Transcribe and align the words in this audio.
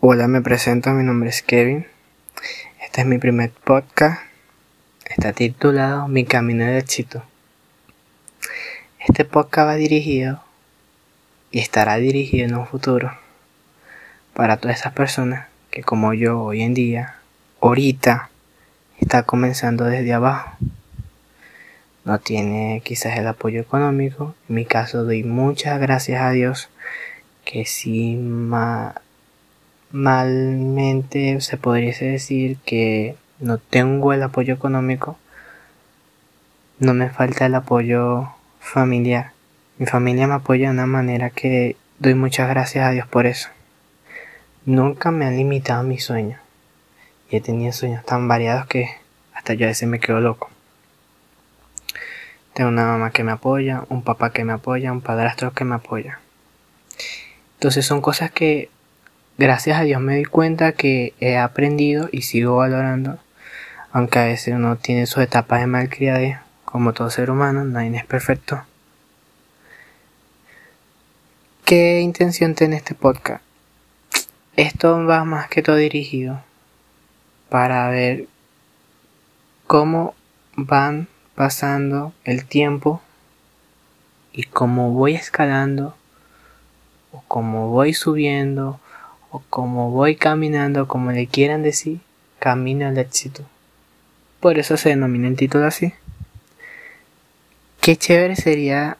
Hola, 0.00 0.28
me 0.28 0.40
presento, 0.42 0.92
mi 0.92 1.02
nombre 1.02 1.28
es 1.28 1.42
Kevin. 1.42 1.84
Este 2.80 3.00
es 3.00 3.06
mi 3.08 3.18
primer 3.18 3.50
podcast. 3.50 4.22
Está 5.04 5.32
titulado 5.32 6.06
Mi 6.06 6.24
Camino 6.24 6.64
de 6.64 6.78
Éxito. 6.78 7.24
Este 9.00 9.24
podcast 9.24 9.66
va 9.66 9.74
dirigido 9.74 10.40
y 11.50 11.58
estará 11.58 11.96
dirigido 11.96 12.46
en 12.46 12.54
un 12.54 12.68
futuro 12.68 13.10
para 14.34 14.58
todas 14.58 14.78
esas 14.78 14.92
personas 14.92 15.48
que 15.72 15.82
como 15.82 16.14
yo 16.14 16.42
hoy 16.42 16.62
en 16.62 16.74
día, 16.74 17.16
ahorita, 17.60 18.30
está 19.00 19.24
comenzando 19.24 19.84
desde 19.84 20.12
abajo. 20.12 20.56
No 22.04 22.20
tiene 22.20 22.82
quizás 22.84 23.18
el 23.18 23.26
apoyo 23.26 23.60
económico. 23.60 24.36
En 24.48 24.54
mi 24.54 24.64
caso 24.64 25.02
doy 25.02 25.24
muchas 25.24 25.80
gracias 25.80 26.22
a 26.22 26.30
Dios 26.30 26.68
que 27.44 27.66
sí 27.66 28.14
malmente 29.90 31.40
se 31.40 31.56
podría 31.56 31.96
decir 31.98 32.58
que 32.64 33.16
no 33.40 33.58
tengo 33.58 34.12
el 34.12 34.22
apoyo 34.22 34.54
económico. 34.54 35.18
No 36.78 36.94
me 36.94 37.10
falta 37.10 37.46
el 37.46 37.54
apoyo 37.54 38.28
familiar. 38.60 39.32
Mi 39.78 39.86
familia 39.86 40.26
me 40.26 40.34
apoya 40.34 40.68
de 40.68 40.74
una 40.74 40.86
manera 40.86 41.30
que 41.30 41.76
doy 41.98 42.14
muchas 42.14 42.48
gracias 42.48 42.84
a 42.84 42.90
Dios 42.90 43.06
por 43.06 43.26
eso. 43.26 43.48
Nunca 44.64 45.10
me 45.10 45.24
han 45.24 45.36
limitado 45.36 45.82
mis 45.82 46.04
sueños. 46.04 46.40
Y 47.30 47.36
he 47.36 47.40
tenido 47.40 47.72
sueños 47.72 48.04
tan 48.04 48.28
variados 48.28 48.66
que 48.66 48.90
hasta 49.34 49.54
yo 49.54 49.66
a 49.66 49.68
veces 49.68 49.88
me 49.88 50.00
quedo 50.00 50.20
loco. 50.20 50.50
Tengo 52.54 52.70
una 52.70 52.86
mamá 52.86 53.10
que 53.10 53.22
me 53.22 53.32
apoya, 53.32 53.84
un 53.88 54.02
papá 54.02 54.32
que 54.32 54.44
me 54.44 54.52
apoya, 54.52 54.92
un 54.92 55.00
padrastro 55.00 55.52
que 55.52 55.64
me 55.64 55.76
apoya. 55.76 56.20
Entonces 57.54 57.86
son 57.86 58.00
cosas 58.00 58.30
que 58.30 58.70
gracias 59.38 59.78
a 59.78 59.84
Dios 59.84 60.00
me 60.00 60.16
di 60.16 60.24
cuenta 60.24 60.72
que 60.72 61.14
he 61.20 61.38
aprendido 61.38 62.08
y 62.12 62.22
sigo 62.22 62.56
valorando. 62.56 63.18
Aunque 63.92 64.18
a 64.18 64.24
veces 64.24 64.54
uno 64.54 64.76
tiene 64.76 65.06
sus 65.06 65.22
etapas 65.22 65.60
de 65.60 65.66
malcriadez, 65.68 66.38
como 66.64 66.92
todo 66.92 67.08
ser 67.08 67.30
humano, 67.30 67.64
nadie 67.64 67.96
es 67.96 68.04
perfecto. 68.04 68.62
¿Qué 71.64 72.00
intención 72.00 72.54
tiene 72.54 72.76
este 72.76 72.94
podcast? 72.94 73.42
Esto 74.56 75.04
va 75.06 75.24
más 75.24 75.48
que 75.48 75.62
todo 75.62 75.76
dirigido 75.76 76.42
para 77.48 77.88
ver 77.90 78.26
cómo 79.66 80.14
van 80.56 81.06
pasando 81.36 82.12
el 82.24 82.44
tiempo 82.44 83.00
y 84.32 84.42
cómo 84.44 84.90
voy 84.90 85.14
escalando 85.14 85.94
o 87.12 87.22
cómo 87.28 87.68
voy 87.68 87.94
subiendo 87.94 88.80
o 89.38 89.42
cómo 89.50 89.90
voy 89.90 90.16
caminando, 90.16 90.88
como 90.88 91.12
le 91.12 91.26
quieran 91.26 91.62
decir, 91.62 92.00
camino 92.38 92.86
al 92.86 92.98
éxito. 92.98 93.44
Por 94.40 94.58
eso 94.58 94.76
se 94.76 94.90
denomina 94.90 95.28
el 95.28 95.36
título 95.36 95.66
así. 95.66 95.92
Qué 97.80 97.96
chévere 97.96 98.36
sería 98.36 98.98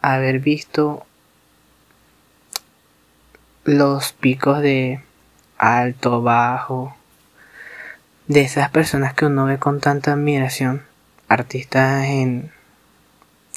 haber 0.00 0.38
visto 0.38 1.04
los 3.64 4.12
picos 4.12 4.60
de 4.60 5.00
alto, 5.58 6.22
bajo, 6.22 6.96
de 8.26 8.42
esas 8.42 8.70
personas 8.70 9.14
que 9.14 9.26
uno 9.26 9.44
ve 9.44 9.58
con 9.58 9.80
tanta 9.80 10.12
admiración, 10.12 10.82
artistas 11.28 12.06
en 12.06 12.50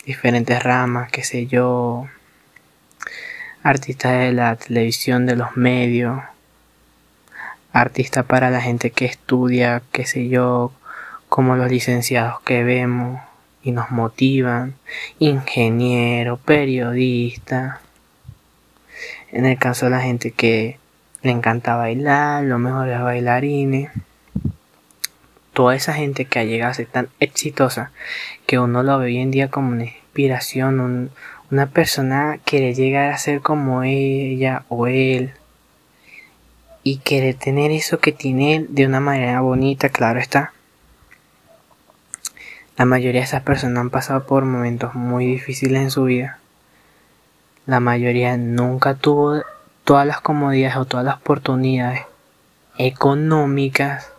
diferentes 0.06 0.62
ramas, 0.62 1.12
qué 1.12 1.24
sé 1.24 1.48
yo, 1.48 2.08
artistas 3.66 4.12
de 4.12 4.32
la 4.32 4.56
televisión, 4.58 5.26
de 5.26 5.36
los 5.36 5.58
medios, 5.58 6.22
artistas 7.74 8.24
para 8.24 8.52
la 8.52 8.62
gente 8.62 8.92
que 8.92 9.06
estudia, 9.06 9.82
qué 9.92 10.06
sé 10.06 10.30
yo, 10.30 10.72
como 11.30 11.56
los 11.56 11.72
licenciados 11.72 12.40
que 12.42 12.64
vemos 12.64 13.20
y 13.64 13.72
nos 13.72 13.90
motivan, 13.90 14.76
ingeniero, 15.18 16.38
periodista, 16.38 17.82
en 19.32 19.48
el 19.48 19.58
caso 19.58 19.88
de 19.88 19.92
la 19.94 20.02
gente 20.02 20.30
que 20.30 20.78
le 21.24 21.32
encanta 21.32 21.76
bailar, 21.76 22.44
lo 22.44 22.60
mejor 22.60 22.88
es 22.88 23.02
bailarines, 23.02 23.90
toda 25.54 25.74
esa 25.74 25.94
gente 25.94 26.26
que 26.26 26.38
ha 26.38 26.44
llegado 26.44 26.70
a 26.70 26.76
ser 26.76 26.86
tan 26.86 27.10
exitosa 27.20 27.92
que 28.46 28.60
uno 28.60 28.84
lo 28.84 29.00
ve 29.00 29.06
hoy 29.06 29.18
en 29.18 29.32
día 29.32 29.50
como 29.50 29.70
una 29.70 29.86
inspiración, 29.86 31.10
una 31.52 31.68
persona 31.68 32.40
quiere 32.44 32.74
llegar 32.74 33.12
a 33.12 33.18
ser 33.18 33.42
como 33.42 33.84
ella 33.84 34.66
o 34.70 34.88
él 34.88 35.34
y 36.84 36.98
quiere 36.98 37.34
tener 37.34 37.72
eso 37.72 38.00
que 38.00 38.12
tiene 38.12 38.56
él 38.56 38.68
de 38.70 38.86
una 38.86 39.00
manera 39.00 39.42
bonita, 39.42 39.90
claro 39.90 40.20
está. 40.20 40.54
La 42.78 42.86
mayoría 42.86 43.22
de 43.22 43.26
esas 43.26 43.44
personas 43.44 43.82
han 43.82 43.90
pasado 43.90 44.26
por 44.26 44.46
momentos 44.46 44.96
muy 44.96 45.26
difíciles 45.26 45.82
en 45.82 45.92
su 45.92 46.04
vida 46.04 46.40
la 47.66 47.80
mayoría 47.80 48.38
nunca 48.38 48.94
tuvo 48.94 49.42
todas 49.84 50.06
las 50.06 50.22
comodidades 50.22 50.78
o 50.78 50.86
todas 50.86 51.06
las 51.06 51.16
oportunidades 51.18 52.02
económicas 52.78 54.12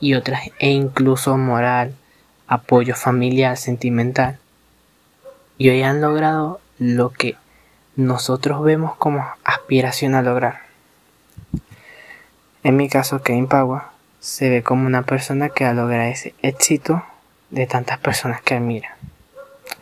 y 0.00 0.14
otras 0.14 0.48
e 0.58 0.70
incluso 0.70 1.36
moral, 1.36 1.94
apoyo 2.46 2.94
familiar, 2.94 3.58
sentimental. 3.58 4.38
Y 5.56 5.70
hoy 5.70 5.82
han 5.82 6.00
logrado 6.00 6.60
lo 6.78 7.10
que 7.10 7.36
nosotros 7.94 8.64
vemos 8.64 8.96
como 8.96 9.24
aspiración 9.44 10.14
a 10.14 10.22
lograr. 10.22 10.62
En 12.64 12.76
mi 12.76 12.88
caso, 12.88 13.22
Kevin 13.22 13.46
Pagua 13.46 13.92
se 14.18 14.50
ve 14.50 14.62
como 14.62 14.86
una 14.86 15.02
persona 15.02 15.50
que 15.50 15.64
ha 15.64 15.74
logrado 15.74 16.10
ese 16.10 16.34
éxito 16.42 17.04
de 17.50 17.66
tantas 17.66 17.98
personas 17.98 18.42
que 18.42 18.54
admira. 18.54 18.96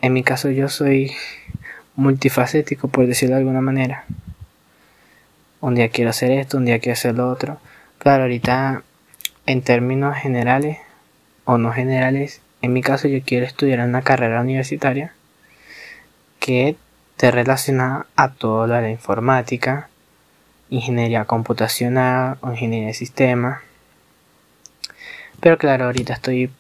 En 0.03 0.13
mi 0.13 0.23
caso, 0.23 0.51
yo 0.51 0.69
soy 0.69 1.13
multifacético, 1.97 2.89
por 2.89 3.07
decirlo 3.07 3.37
de 3.37 3.41
alguna 3.41 3.63
manera. 3.63 4.05
Un 5.61 5.75
día 5.75 5.89
quiero 5.89 6.11
hacer 6.11 6.33
esto, 6.33 6.59
un 6.59 6.67
día 6.67 6.81
quiero 6.81 6.95
hacer 6.95 7.15
lo 7.15 7.31
otro. 7.31 7.59
Claro, 7.99 8.25
ahorita 8.25 8.83
en 9.47 9.63
términos 9.63 10.17
generales 10.17 10.79
o 11.45 11.57
no 11.57 11.73
generales, 11.73 12.43
en 12.61 12.73
mi 12.75 12.83
caso 12.83 13.09
yo 13.09 13.21
quiero 13.25 13.47
estudiar 13.47 13.81
una 13.81 14.03
carrera 14.03 14.41
universitaria 14.41 15.15
que 16.43 16.77
te 17.17 17.31
relaciona 17.31 18.07
a 18.17 18.33
todo 18.33 18.67
lo 18.67 18.75
de 18.75 18.83
la 18.83 18.91
informática, 18.91 19.89
ingeniería 20.71 21.25
computacional 21.25 22.39
o 22.41 22.51
ingeniería 22.51 22.89
de 22.89 22.95
sistemas. 22.95 23.61
Pero 25.39 25.57
claro, 25.57 25.85
ahorita 25.85 26.15
estoy 26.15 26.51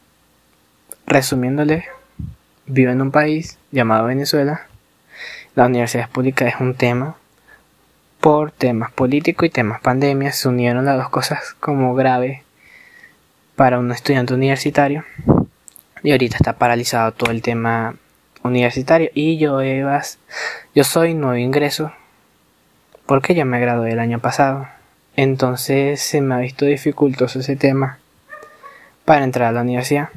resumiéndole, 1.06 1.86
vivo 2.66 2.92
en 2.92 3.02
un 3.02 3.10
país 3.10 3.58
llamado 3.72 4.06
Venezuela 4.06 4.68
la 5.54 5.66
universidad 5.66 6.08
pública 6.08 6.48
es 6.48 6.54
un 6.60 6.74
tema 6.74 7.16
por 8.20 8.52
temas 8.52 8.90
políticos 8.90 9.46
y 9.46 9.50
temas 9.50 9.82
pandemias. 9.82 10.36
Se 10.36 10.48
unieron 10.48 10.86
las 10.86 10.96
dos 10.96 11.10
cosas 11.10 11.54
como 11.60 11.94
grave 11.94 12.42
para 13.54 13.78
un 13.78 13.92
estudiante 13.92 14.32
universitario. 14.32 15.04
Y 16.02 16.12
ahorita 16.12 16.36
está 16.36 16.54
paralizado 16.54 17.12
todo 17.12 17.30
el 17.30 17.42
tema 17.42 17.96
universitario. 18.44 19.10
Y 19.14 19.38
yo, 19.38 19.60
Evas, 19.60 20.18
yo 20.74 20.84
soy 20.84 21.14
nuevo 21.14 21.36
ingreso 21.36 21.92
porque 23.06 23.34
yo 23.34 23.44
me 23.44 23.60
gradué 23.60 23.92
el 23.92 23.98
año 23.98 24.18
pasado. 24.18 24.66
Entonces 25.16 26.00
se 26.00 26.20
me 26.20 26.34
ha 26.34 26.38
visto 26.38 26.64
dificultoso 26.64 27.40
ese 27.40 27.56
tema 27.56 27.98
para 29.04 29.24
entrar 29.24 29.48
a 29.48 29.52
la 29.52 29.62
universidad. 29.62 30.08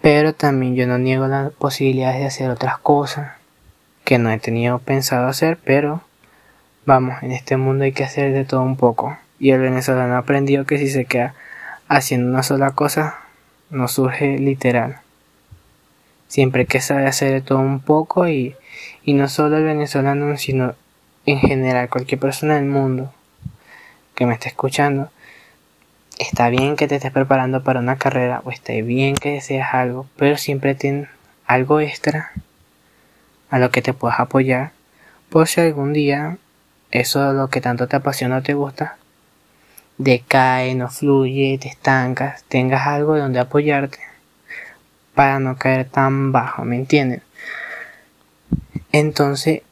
Pero 0.00 0.34
también 0.34 0.76
yo 0.76 0.86
no 0.86 0.98
niego 0.98 1.26
las 1.26 1.52
posibilidades 1.52 2.20
de 2.20 2.26
hacer 2.26 2.50
otras 2.50 2.78
cosas 2.78 3.32
que 4.04 4.18
no 4.18 4.30
he 4.30 4.38
tenido 4.38 4.78
pensado 4.78 5.28
hacer, 5.28 5.58
pero 5.64 6.02
vamos, 6.84 7.22
en 7.22 7.32
este 7.32 7.56
mundo 7.56 7.84
hay 7.84 7.92
que 7.92 8.04
hacer 8.04 8.32
de 8.32 8.44
todo 8.44 8.62
un 8.62 8.76
poco. 8.76 9.16
Y 9.38 9.50
el 9.50 9.60
venezolano 9.60 10.14
ha 10.14 10.18
aprendido 10.18 10.66
que 10.66 10.78
si 10.78 10.88
se 10.88 11.06
queda 11.06 11.34
haciendo 11.88 12.30
una 12.30 12.42
sola 12.42 12.70
cosa, 12.72 13.18
no 13.70 13.88
surge 13.88 14.38
literal. 14.38 15.00
Siempre 16.34 16.66
que 16.66 16.80
sabe 16.80 17.06
hacer 17.06 17.30
de 17.30 17.42
todo 17.42 17.60
un 17.60 17.78
poco 17.78 18.26
y, 18.26 18.56
y 19.04 19.12
no 19.12 19.28
solo 19.28 19.56
el 19.56 19.62
venezolano, 19.62 20.36
sino 20.36 20.74
en 21.26 21.38
general 21.38 21.88
cualquier 21.88 22.18
persona 22.18 22.56
del 22.56 22.64
mundo 22.64 23.14
que 24.16 24.26
me 24.26 24.34
esté 24.34 24.48
escuchando, 24.48 25.12
está 26.18 26.48
bien 26.48 26.74
que 26.74 26.88
te 26.88 26.96
estés 26.96 27.12
preparando 27.12 27.62
para 27.62 27.78
una 27.78 27.98
carrera 27.98 28.42
o 28.44 28.50
está 28.50 28.72
bien 28.72 29.14
que 29.14 29.34
deseas 29.34 29.74
algo, 29.74 30.08
pero 30.16 30.36
siempre 30.36 30.74
ten 30.74 31.06
algo 31.46 31.78
extra 31.78 32.32
a 33.48 33.60
lo 33.60 33.70
que 33.70 33.80
te 33.80 33.92
puedas 33.92 34.18
apoyar 34.18 34.72
por 35.30 35.46
si 35.46 35.60
algún 35.60 35.92
día 35.92 36.38
eso 36.90 37.32
lo 37.32 37.46
que 37.46 37.60
tanto 37.60 37.86
te 37.86 37.94
apasiona 37.94 38.38
o 38.38 38.42
te 38.42 38.54
gusta 38.54 38.96
decae, 39.98 40.74
no 40.74 40.90
fluye, 40.90 41.58
te 41.58 41.68
estancas, 41.68 42.42
tengas 42.48 42.88
algo 42.88 43.14
de 43.14 43.20
donde 43.20 43.38
apoyarte 43.38 44.13
para 45.14 45.38
no 45.38 45.56
caer 45.56 45.88
tan 45.88 46.32
bajo, 46.32 46.64
¿me 46.64 46.76
entienden? 46.76 47.22
Entonces, 48.92 49.62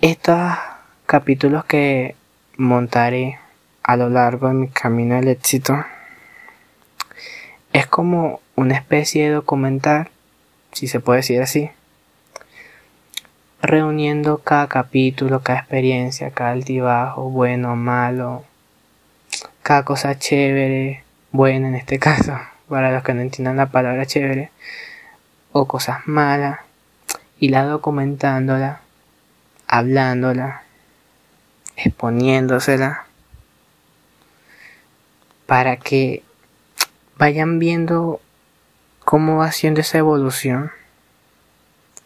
estos 0.00 0.56
capítulos 1.06 1.64
que 1.64 2.14
montaré 2.56 3.38
a 3.82 3.96
lo 3.96 4.10
largo 4.10 4.48
de 4.48 4.54
mi 4.54 4.68
camino 4.68 5.16
al 5.16 5.28
éxito 5.28 5.84
es 7.72 7.86
como 7.86 8.40
una 8.56 8.74
especie 8.74 9.24
de 9.24 9.34
documental, 9.34 10.10
si 10.72 10.88
se 10.88 11.00
puede 11.00 11.18
decir 11.18 11.40
así, 11.40 11.70
reuniendo 13.60 14.38
cada 14.38 14.68
capítulo, 14.68 15.40
cada 15.40 15.60
experiencia, 15.60 16.30
cada 16.30 16.50
altibajo, 16.50 17.30
bueno, 17.30 17.76
malo, 17.76 18.44
cada 19.62 19.84
cosa 19.84 20.18
chévere, 20.18 21.02
buena 21.32 21.68
en 21.68 21.74
este 21.74 21.98
caso, 22.00 22.38
para 22.68 22.92
los 22.92 23.02
que 23.02 23.14
no 23.14 23.22
entiendan 23.22 23.56
la 23.56 23.66
palabra 23.66 24.06
chévere, 24.06 24.50
o 25.52 25.66
cosas 25.66 26.06
malas, 26.06 26.60
y 27.38 27.48
la 27.48 27.64
documentándola, 27.64 28.80
hablándola, 29.66 30.62
exponiéndosela, 31.76 33.06
para 35.46 35.76
que 35.76 36.22
vayan 37.16 37.58
viendo 37.58 38.20
cómo 39.04 39.38
va 39.38 39.52
siendo 39.52 39.80
esa 39.80 39.98
evolución 39.98 40.70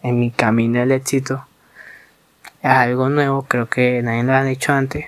en 0.03 0.21
mi 0.21 0.31
camino 0.31 0.81
al 0.81 0.93
éxito. 0.93 1.47
Es 2.63 2.71
algo 2.71 3.09
nuevo, 3.09 3.43
creo 3.43 3.69
que 3.69 4.01
nadie 4.03 4.23
lo 4.23 4.35
ha 4.35 4.45
dicho 4.45 4.73
antes, 4.73 5.07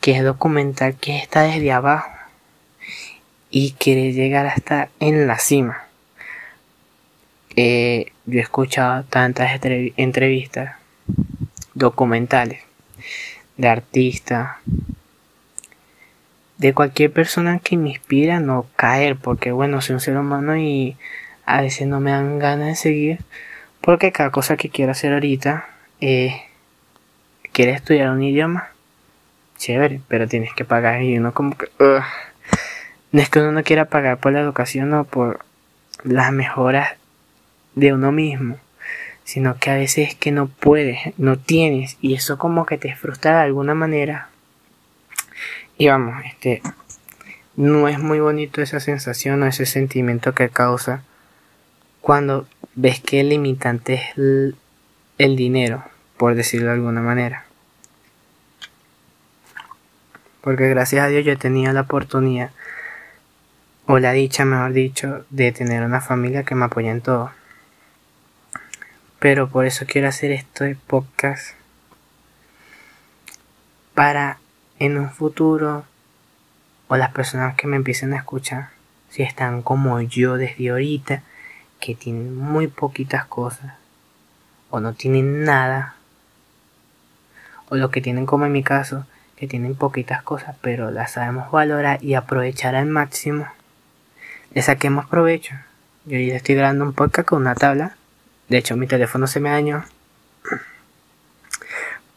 que 0.00 0.16
es 0.16 0.22
documentar 0.22 0.94
que 0.94 1.18
está 1.18 1.42
desde 1.42 1.72
abajo 1.72 2.17
y 3.50 3.72
quiere 3.72 4.12
llegar 4.12 4.46
hasta 4.46 4.88
en 5.00 5.26
la 5.26 5.38
cima. 5.38 5.84
Eh, 7.56 8.12
yo 8.26 8.38
he 8.38 8.42
escuchado 8.42 9.04
tantas 9.04 9.60
entrevistas, 9.96 10.76
documentales 11.74 12.60
de 13.56 13.68
artistas, 13.68 14.50
de 16.58 16.74
cualquier 16.74 17.12
persona 17.12 17.58
que 17.60 17.76
me 17.76 17.90
inspira 17.90 18.40
no 18.40 18.66
caer, 18.76 19.16
porque 19.16 19.52
bueno, 19.52 19.80
soy 19.80 19.94
un 19.94 20.00
ser 20.00 20.16
humano 20.16 20.56
y 20.56 20.96
a 21.46 21.62
veces 21.62 21.86
no 21.86 22.00
me 22.00 22.10
dan 22.10 22.38
ganas 22.38 22.68
de 22.68 22.74
seguir, 22.76 23.18
porque 23.80 24.12
cada 24.12 24.30
cosa 24.30 24.56
que 24.56 24.68
quiero 24.68 24.92
hacer 24.92 25.12
ahorita, 25.12 25.68
eh, 26.00 26.42
quiere 27.52 27.72
estudiar 27.72 28.10
un 28.10 28.22
idioma, 28.22 28.68
chévere, 29.56 30.00
pero 30.08 30.28
tienes 30.28 30.52
que 30.54 30.64
pagar 30.64 31.02
y 31.02 31.16
uno 31.16 31.32
como 31.32 31.56
que... 31.56 31.68
No 33.12 33.20
es 33.20 33.30
que 33.30 33.40
uno 33.40 33.52
no 33.52 33.62
quiera 33.62 33.86
pagar 33.86 34.18
por 34.18 34.32
la 34.32 34.40
educación 34.40 34.92
o 34.94 35.04
por 35.04 35.44
las 36.04 36.32
mejoras 36.32 36.90
de 37.74 37.92
uno 37.92 38.12
mismo, 38.12 38.58
sino 39.24 39.56
que 39.58 39.70
a 39.70 39.76
veces 39.76 40.10
es 40.10 40.14
que 40.14 40.32
no 40.32 40.48
puedes, 40.48 41.18
no 41.18 41.38
tienes, 41.38 41.96
y 42.00 42.14
eso 42.14 42.38
como 42.38 42.66
que 42.66 42.78
te 42.78 42.94
frustra 42.94 43.36
de 43.36 43.42
alguna 43.44 43.74
manera 43.74 44.28
y 45.80 45.86
vamos, 45.86 46.24
este, 46.26 46.60
no 47.54 47.86
es 47.86 48.00
muy 48.00 48.18
bonito 48.18 48.60
esa 48.60 48.80
sensación 48.80 49.40
o 49.44 49.46
ese 49.46 49.64
sentimiento 49.64 50.34
que 50.34 50.48
causa 50.48 51.04
cuando 52.00 52.48
ves 52.74 53.00
que 53.00 53.20
el 53.20 53.28
limitante 53.28 53.94
es 53.94 54.02
el, 55.18 55.36
dinero, 55.36 55.84
por 56.16 56.34
decirlo 56.34 56.66
de 56.66 56.74
alguna 56.74 57.00
manera. 57.00 57.44
Porque 60.40 60.68
gracias 60.68 61.04
a 61.04 61.08
Dios 61.08 61.24
yo 61.24 61.38
tenido 61.38 61.72
la 61.72 61.82
oportunidad, 61.82 62.50
o 63.90 63.98
la 63.98 64.12
dicha, 64.12 64.44
mejor 64.44 64.74
dicho, 64.74 65.24
de 65.30 65.50
tener 65.50 65.82
una 65.82 66.02
familia 66.02 66.44
que 66.44 66.54
me 66.54 66.66
apoya 66.66 66.90
en 66.90 67.00
todo. 67.00 67.30
Pero 69.18 69.48
por 69.48 69.64
eso 69.64 69.86
quiero 69.86 70.08
hacer 70.08 70.30
esto 70.30 70.64
de 70.64 70.76
podcast. 70.76 71.54
Para 73.94 74.40
en 74.78 74.98
un 74.98 75.10
futuro 75.10 75.86
o 76.88 76.98
las 76.98 77.12
personas 77.12 77.54
que 77.54 77.66
me 77.66 77.76
empiecen 77.76 78.12
a 78.12 78.18
escuchar, 78.18 78.68
si 79.08 79.22
están 79.22 79.62
como 79.62 79.98
yo 80.02 80.36
desde 80.36 80.68
ahorita, 80.68 81.22
que 81.80 81.94
tienen 81.94 82.36
muy 82.36 82.66
poquitas 82.66 83.24
cosas, 83.24 83.72
o 84.68 84.80
no 84.80 84.92
tienen 84.92 85.44
nada, 85.44 85.94
o 87.70 87.76
lo 87.76 87.90
que 87.90 88.02
tienen 88.02 88.26
como 88.26 88.44
en 88.44 88.52
mi 88.52 88.62
caso, 88.62 89.06
que 89.34 89.48
tienen 89.48 89.74
poquitas 89.74 90.22
cosas, 90.22 90.56
pero 90.60 90.90
las 90.90 91.12
sabemos 91.12 91.50
valorar 91.50 92.04
y 92.04 92.12
aprovechar 92.12 92.74
al 92.74 92.84
máximo, 92.84 93.48
le 94.52 94.62
saquemos 94.62 95.06
provecho. 95.06 95.54
Yo 96.04 96.18
ya 96.18 96.36
estoy 96.36 96.54
grabando 96.54 96.84
un 96.84 96.92
podcast 96.92 97.28
con 97.28 97.42
una 97.42 97.54
tabla, 97.54 97.96
de 98.48 98.58
hecho 98.58 98.76
mi 98.76 98.86
teléfono 98.86 99.26
se 99.26 99.40
me 99.40 99.50
dañó, 99.50 99.84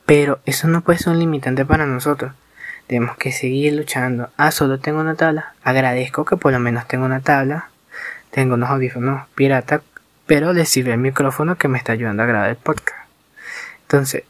pero 0.05 0.39
eso 0.45 0.67
no 0.67 0.81
puede 0.81 0.99
ser 0.99 1.13
un 1.13 1.19
limitante 1.19 1.65
para 1.65 1.85
nosotros. 1.85 2.33
Tenemos 2.87 3.15
que 3.15 3.31
seguir 3.31 3.73
luchando. 3.73 4.29
Ah, 4.35 4.51
solo 4.51 4.79
tengo 4.79 4.99
una 4.99 5.15
tabla. 5.15 5.53
Agradezco 5.63 6.25
que 6.25 6.35
por 6.35 6.51
lo 6.51 6.59
menos 6.59 6.87
tengo 6.87 7.05
una 7.05 7.21
tabla. 7.21 7.69
Tengo 8.31 8.55
unos 8.55 8.69
audífonos 8.69 9.27
pirata, 9.35 9.81
pero 10.25 10.51
le 10.51 10.65
sirve 10.65 10.91
el 10.91 10.99
micrófono 10.99 11.57
que 11.57 11.69
me 11.69 11.77
está 11.77 11.93
ayudando 11.93 12.23
a 12.23 12.25
grabar 12.25 12.49
el 12.49 12.57
podcast. 12.57 13.07
Entonces, 13.83 14.23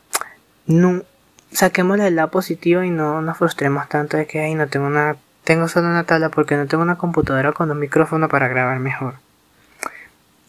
no 0.68 1.04
saquemos 1.52 2.00
el 2.00 2.16
lado 2.16 2.30
positivo 2.30 2.84
y 2.84 2.90
no 2.90 3.22
nos 3.22 3.38
frustremos 3.38 3.90
tanto 3.90 4.18
de 4.18 4.28
que 4.28 4.40
ahí 4.40 4.54
no 4.54 4.68
tengo 4.68 4.88
una 4.88 5.16
tengo 5.44 5.68
solo 5.68 5.88
una 5.88 6.04
tabla 6.04 6.30
porque 6.30 6.56
no 6.56 6.68
tengo 6.68 6.84
una 6.84 6.98
computadora 6.98 7.52
con 7.52 7.72
un 7.72 7.80
micrófono 7.80 8.30
para 8.30 8.48
grabar 8.48 8.80
mejor. 8.80 9.16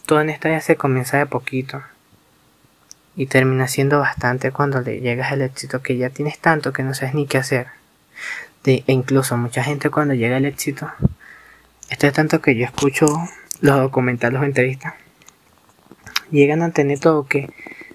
Todo 0.06 0.21
en 0.21 0.31
esta 0.31 0.50
ya 0.50 0.61
se 0.61 0.77
comienza 0.77 1.19
de 1.19 1.27
poquito 1.27 1.83
y 3.17 3.27
termina 3.27 3.69
siendo 3.69 4.00
bastante 4.00 4.53
cuando 4.53 4.81
le 4.81 5.00
llegas 5.00 5.33
al 5.33 5.43
éxito 5.43 5.83
que 5.83 5.97
ya 5.97 6.11
tienes 6.11 6.39
tanto 6.39 6.73
que 6.73 6.83
no 6.83 6.94
sabes 6.94 7.15
ni 7.15 7.27
qué 7.27 7.39
hacer 7.39 7.69
e 8.65 8.85
incluso 8.87 9.37
mucha 9.37 9.62
gente 9.65 9.91
cuando 9.91 10.15
llega 10.15 10.37
el 10.37 10.44
éxito, 10.44 10.91
esto 11.91 12.06
es 12.06 12.12
tanto 12.12 12.41
que 12.41 12.55
yo 12.55 12.65
escucho 12.65 13.06
los 13.61 13.77
documentales 13.77 14.41
o 14.41 14.44
entrevistas, 14.44 14.94
llegan 16.31 16.62
a 16.62 16.71
tener 16.71 17.00
todo 17.00 17.27
que 17.27 17.50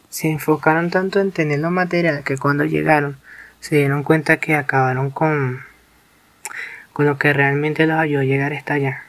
se 0.09 0.29
enfocaron 0.29 0.89
tanto 0.89 1.19
en 1.19 1.31
tener 1.31 1.59
lo 1.59 1.71
material 1.71 2.23
que 2.23 2.37
cuando 2.37 2.65
llegaron 2.65 3.17
se 3.61 3.77
dieron 3.77 4.03
cuenta 4.03 4.37
que 4.37 4.55
acabaron 4.55 5.09
con, 5.09 5.61
con 6.97 7.05
lo 7.05 7.19
que 7.19 7.31
realmente 7.31 7.85
los 7.85 7.99
ayudó 7.99 8.21
a 8.21 8.23
llegar 8.23 8.53
hasta 8.53 8.73
allá, 8.73 9.03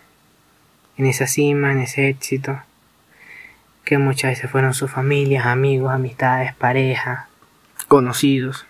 en 0.99 1.07
esa 1.07 1.27
cima, 1.27 1.73
en 1.73 1.79
ese 1.79 2.11
éxito, 2.11 2.61
que 3.83 3.97
muchas 3.97 4.33
veces 4.33 4.51
fueron 4.51 4.75
sus 4.75 4.91
familias, 4.91 5.47
amigos, 5.47 5.91
amistades, 5.91 6.53
parejas, 6.53 7.25
conocidos 7.89 8.67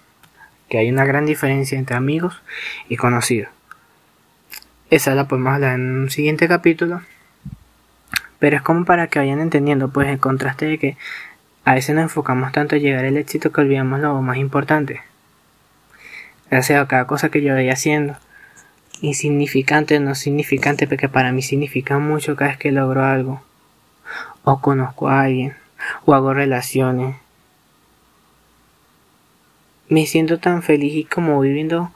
que 0.68 0.78
hay 0.78 0.88
una 0.88 1.04
gran 1.04 1.26
diferencia 1.26 1.76
entre 1.76 1.96
amigos 1.96 2.40
y 2.88 2.94
conocidos. 2.96 3.48
Esa 4.88 5.16
la 5.16 5.26
podemos 5.26 5.52
hablar 5.52 5.75
en 5.75 6.02
un 6.02 6.10
siguiente 6.10 6.46
capítulo. 6.46 7.02
Pero 8.38 8.58
es 8.58 8.62
como 8.62 8.84
para 8.84 9.08
que 9.08 9.18
vayan 9.18 9.40
entendiendo, 9.40 9.88
pues 9.88 10.06
el 10.06 10.20
contraste 10.20 10.66
de 10.66 10.78
que 10.78 10.96
a 11.64 11.75
veces 11.75 11.96
nos 11.96 12.04
enfocamos 12.04 12.52
tanto 12.52 12.76
en 12.76 12.82
llegar 12.82 13.04
al 13.04 13.16
éxito 13.16 13.50
que 13.50 13.62
olvidamos 13.62 13.98
lo 13.98 14.22
más 14.22 14.37
importante. 14.37 15.00
O 16.52 16.62
sea, 16.62 16.87
cada 16.87 17.08
cosa 17.08 17.30
que 17.30 17.42
yo 17.42 17.54
voy 17.54 17.68
haciendo, 17.68 18.16
insignificante 19.00 20.00
no 20.00 20.14
significante, 20.14 20.86
porque 20.86 21.08
para 21.08 21.32
mí 21.32 21.42
significa 21.42 21.98
mucho 21.98 22.36
cada 22.36 22.50
vez 22.50 22.58
que 22.58 22.72
logro 22.72 23.04
algo, 23.04 23.42
o 24.44 24.60
conozco 24.60 25.08
a 25.08 25.22
alguien, 25.22 25.54
o 26.04 26.14
hago 26.14 26.34
relaciones, 26.34 27.16
me 29.88 30.06
siento 30.06 30.38
tan 30.38 30.62
feliz 30.62 30.94
y 30.94 31.04
como 31.04 31.40
viviendo 31.40 31.90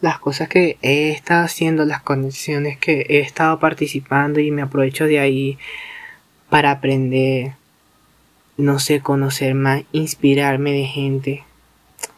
las 0.00 0.18
cosas 0.18 0.48
que 0.48 0.78
he 0.82 1.10
estado 1.10 1.44
haciendo, 1.44 1.84
las 1.84 2.02
conexiones 2.02 2.78
que 2.78 3.04
he 3.08 3.20
estado 3.20 3.58
participando 3.58 4.40
y 4.40 4.50
me 4.50 4.62
aprovecho 4.62 5.04
de 5.04 5.18
ahí 5.18 5.58
para 6.48 6.70
aprender, 6.70 7.52
no 8.56 8.78
sé, 8.78 9.00
conocer 9.00 9.54
más, 9.54 9.82
inspirarme 9.92 10.72
de 10.72 10.84
gente, 10.84 11.44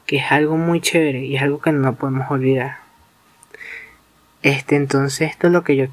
que 0.06 0.18
es 0.18 0.30
algo 0.30 0.56
muy 0.56 0.80
chévere 0.80 1.24
y 1.24 1.36
es 1.36 1.42
algo 1.42 1.60
que 1.60 1.72
no 1.72 1.94
podemos 1.96 2.30
olvidar. 2.30 2.79
Este, 4.42 4.76
entonces, 4.76 5.30
esto 5.30 5.48
es 5.48 5.52
lo 5.52 5.64
que 5.64 5.76
yo 5.76 5.86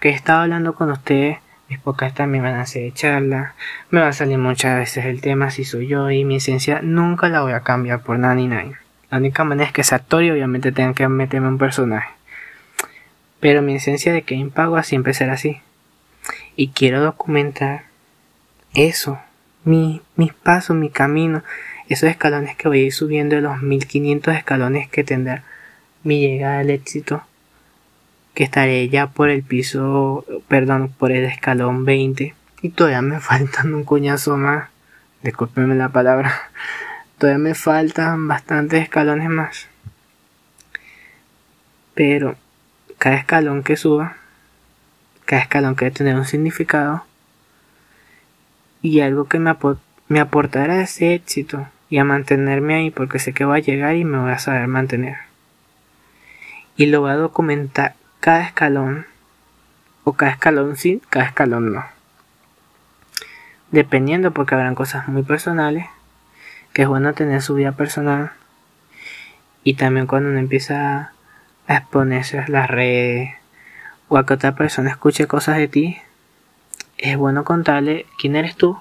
que 0.00 0.08
he 0.08 0.12
estado 0.12 0.40
hablando 0.40 0.74
con 0.74 0.90
ustedes 0.90 1.38
mis 1.70 1.78
podcasts 1.78 2.16
también 2.16 2.42
van 2.42 2.56
a 2.56 2.66
ser 2.66 2.92
charla. 2.94 3.54
Me 3.90 4.00
va 4.00 4.08
a 4.08 4.12
salir 4.12 4.38
muchas 4.38 4.76
veces 4.76 5.04
el 5.04 5.20
tema 5.20 5.52
si 5.52 5.64
soy 5.64 5.86
yo 5.86 6.10
y 6.10 6.24
mi 6.24 6.36
esencia 6.36 6.80
nunca 6.82 7.28
la 7.28 7.42
voy 7.42 7.52
a 7.52 7.60
cambiar 7.60 8.02
por 8.02 8.18
nada 8.18 8.34
ni 8.34 8.48
nadie. 8.48 8.74
La 9.08 9.18
única 9.18 9.44
manera 9.44 9.68
es 9.68 9.72
que 9.72 9.84
sea 9.84 9.98
actor 9.98 10.24
obviamente 10.24 10.72
tenga 10.72 10.94
que 10.94 11.06
meterme 11.06 11.46
un 11.46 11.58
personaje. 11.58 12.10
Pero 13.38 13.62
mi 13.62 13.76
esencia 13.76 14.12
de 14.12 14.22
que 14.22 14.44
Pagua 14.52 14.82
siempre 14.82 15.14
será 15.14 15.34
así. 15.34 15.60
Y 16.56 16.70
quiero 16.70 17.00
documentar 17.02 17.84
eso. 18.74 19.20
Mi, 19.62 20.02
mis 20.16 20.34
pasos, 20.34 20.74
mi 20.74 20.90
camino. 20.90 21.44
Esos 21.88 22.10
escalones 22.10 22.56
que 22.56 22.66
voy 22.66 22.80
a 22.80 22.84
ir 22.86 22.92
subiendo 22.92 23.36
de 23.36 23.42
los 23.42 23.62
1500 23.62 24.34
escalones 24.34 24.88
que 24.88 25.04
tendrá 25.04 25.44
mi 26.02 26.20
llegada 26.20 26.58
al 26.58 26.70
éxito 26.70 27.22
estaré 28.44 28.88
ya 28.88 29.08
por 29.08 29.28
el 29.28 29.42
piso, 29.42 30.24
perdón, 30.48 30.94
por 30.96 31.12
el 31.12 31.24
escalón 31.24 31.84
20 31.84 32.34
y 32.62 32.68
todavía 32.70 33.02
me 33.02 33.20
faltan 33.20 33.74
un 33.74 33.84
cuñazo 33.84 34.36
más, 34.36 34.68
discúlpenme 35.22 35.74
la 35.74 35.90
palabra, 35.90 36.50
todavía 37.18 37.38
me 37.38 37.54
faltan 37.54 38.28
bastantes 38.28 38.82
escalones 38.82 39.28
más. 39.28 39.68
pero 41.94 42.36
cada 42.96 43.16
escalón 43.16 43.62
que 43.62 43.76
suba, 43.76 44.16
cada 45.26 45.42
escalón 45.42 45.76
que 45.76 45.90
tener 45.90 46.16
un 46.16 46.24
significado 46.24 47.04
y 48.80 49.00
algo 49.00 49.26
que 49.26 49.38
me, 49.38 49.54
me 50.08 50.20
aportará 50.20 50.80
ese 50.80 51.14
éxito 51.14 51.68
y 51.90 51.98
a 51.98 52.04
mantenerme 52.04 52.74
ahí 52.74 52.90
porque 52.90 53.18
sé 53.18 53.34
que 53.34 53.44
va 53.44 53.56
a 53.56 53.60
llegar 53.60 53.96
y 53.96 54.04
me 54.04 54.18
voy 54.18 54.30
a 54.30 54.38
saber 54.38 54.66
mantener. 54.66 55.18
Y 56.76 56.86
lo 56.86 57.02
voy 57.02 57.10
a 57.10 57.16
documentar 57.16 57.96
cada 58.20 58.42
escalón 58.42 59.06
o 60.04 60.12
cada 60.12 60.32
escalón 60.32 60.76
sí, 60.76 61.02
cada 61.10 61.26
escalón 61.26 61.72
no. 61.72 61.84
Dependiendo 63.70 64.32
porque 64.32 64.54
habrán 64.54 64.74
cosas 64.74 65.08
muy 65.08 65.22
personales 65.22 65.86
que 66.72 66.82
es 66.82 66.88
bueno 66.88 67.14
tener 67.14 67.42
su 67.42 67.54
vida 67.54 67.72
personal 67.72 68.32
y 69.64 69.74
también 69.74 70.06
cuando 70.06 70.30
uno 70.30 70.38
empieza 70.38 71.12
a 71.66 71.76
exponerse 71.76 72.38
a 72.38 72.48
las 72.48 72.68
redes 72.68 73.34
o 74.08 74.18
a 74.18 74.26
que 74.26 74.34
otra 74.34 74.54
persona 74.54 74.90
escuche 74.90 75.26
cosas 75.26 75.56
de 75.56 75.68
ti, 75.68 75.98
es 76.98 77.16
bueno 77.16 77.44
contarle 77.44 78.06
quién 78.18 78.36
eres 78.36 78.56
tú, 78.56 78.78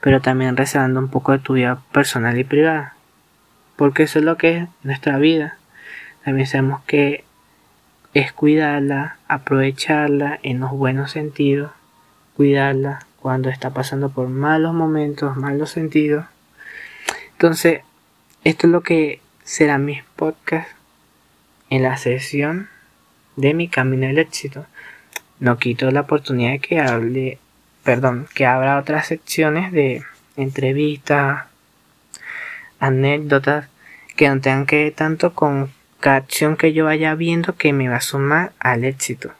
pero 0.00 0.20
también 0.20 0.56
reservando 0.56 1.00
un 1.00 1.08
poco 1.08 1.32
de 1.32 1.38
tu 1.38 1.54
vida 1.54 1.80
personal 1.92 2.36
y 2.38 2.44
privada, 2.44 2.94
porque 3.76 4.02
eso 4.02 4.18
es 4.18 4.24
lo 4.24 4.36
que 4.36 4.58
es 4.58 4.68
nuestra 4.82 5.16
vida. 5.18 5.56
También 6.24 6.46
sabemos 6.46 6.82
que 6.84 7.24
es 8.14 8.32
cuidarla, 8.32 9.18
aprovecharla 9.28 10.38
en 10.42 10.60
los 10.60 10.70
buenos 10.70 11.12
sentidos, 11.12 11.70
cuidarla 12.36 13.06
cuando 13.20 13.50
está 13.50 13.70
pasando 13.70 14.10
por 14.10 14.28
malos 14.28 14.74
momentos, 14.74 15.36
malos 15.36 15.70
sentidos. 15.70 16.24
Entonces, 17.32 17.82
esto 18.44 18.66
es 18.66 18.72
lo 18.72 18.82
que 18.82 19.20
será 19.44 19.78
mis 19.78 20.02
podcast 20.16 20.68
en 21.70 21.82
la 21.82 21.96
sesión 21.96 22.68
de 23.36 23.54
mi 23.54 23.68
camino 23.68 24.08
al 24.08 24.18
éxito. 24.18 24.66
No 25.38 25.58
quito 25.58 25.90
la 25.90 26.00
oportunidad 26.00 26.52
de 26.52 26.58
que 26.60 26.80
hable, 26.80 27.38
perdón, 27.84 28.26
que 28.34 28.46
abra 28.46 28.78
otras 28.78 29.06
secciones 29.06 29.72
de 29.72 30.02
entrevistas, 30.36 31.44
anécdotas, 32.80 33.68
que 34.16 34.28
no 34.28 34.40
tengan 34.40 34.66
que 34.66 34.84
ver 34.84 34.94
tanto 34.94 35.34
con 35.34 35.70
cada 36.00 36.16
acción 36.16 36.56
que 36.56 36.72
yo 36.72 36.84
vaya 36.84 37.14
viendo 37.14 37.56
que 37.56 37.72
me 37.72 37.88
va 37.88 37.96
a 37.96 38.00
sumar 38.00 38.52
al 38.60 38.84
éxito. 38.84 39.32